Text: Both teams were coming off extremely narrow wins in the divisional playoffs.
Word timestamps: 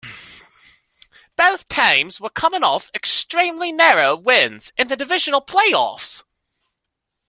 Both 1.35 1.67
teams 1.67 2.19
were 2.19 2.31
coming 2.31 2.63
off 2.63 2.89
extremely 2.95 3.71
narrow 3.71 4.15
wins 4.15 4.73
in 4.75 4.87
the 4.87 4.97
divisional 4.97 5.43
playoffs. 5.43 6.23